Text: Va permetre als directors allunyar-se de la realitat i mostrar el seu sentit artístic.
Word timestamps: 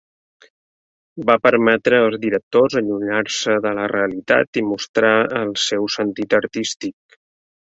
Va 1.29 1.33
permetre 1.47 1.99
als 2.05 2.17
directors 2.23 2.77
allunyar-se 2.81 3.59
de 3.67 3.75
la 3.81 3.87
realitat 3.93 4.61
i 4.63 4.67
mostrar 4.73 5.15
el 5.43 5.55
seu 5.69 5.87
sentit 5.99 6.39
artístic. 6.41 7.21